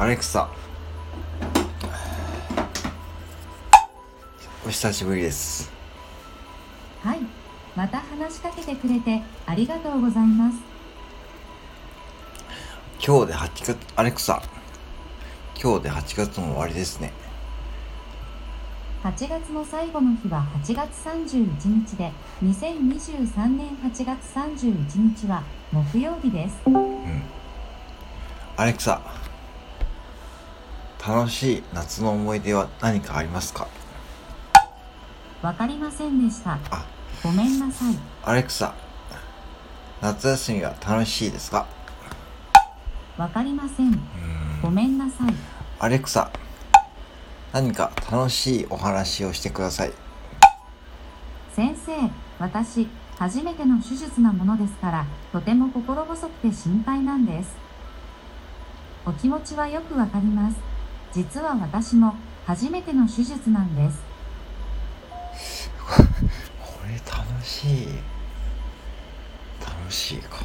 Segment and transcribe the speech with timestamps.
[0.00, 0.48] アレクサ。
[4.64, 5.70] お久しぶりです。
[7.02, 7.18] はい、
[7.76, 10.56] また話しかけてくれてありがとうございます。
[13.06, 14.40] 今日で8月アレクサ。
[15.62, 17.12] 今日で8月も終わりですね。
[19.04, 22.10] 8月の最後の日は8月31日で、
[22.42, 26.56] 2023年8月31日は木曜日です。
[28.56, 29.19] アレクサ
[31.06, 33.66] 楽しい夏の思い出は何かありますか？
[35.42, 36.58] わかりませんでした。
[36.70, 36.86] あ
[37.22, 37.94] ごめんなさい。
[38.22, 38.74] アレクサ
[40.02, 41.66] 夏休みは楽しいですか？
[43.16, 43.98] わかりません。
[44.62, 45.34] ごめんなさい。
[45.78, 46.30] アレクサ
[47.52, 49.92] 何か楽しいお話をしてください
[51.54, 51.92] 先生、
[52.38, 52.86] 私、
[53.18, 57.50] 初めての手術なものですから、とても心細くて心配なんです。
[59.04, 60.56] お気持ちはよくわかります。
[61.12, 62.14] 実は私も
[62.46, 65.70] 初めての手術なんです。
[65.96, 66.04] こ
[66.86, 67.88] れ楽しい
[69.60, 70.44] 楽しいか